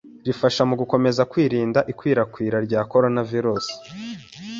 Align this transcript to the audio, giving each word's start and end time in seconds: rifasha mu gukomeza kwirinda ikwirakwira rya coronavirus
rifasha 0.27 0.61
mu 0.69 0.75
gukomeza 0.81 1.21
kwirinda 1.31 1.79
ikwirakwira 1.91 2.57
rya 2.65 2.81
coronavirus 2.91 3.65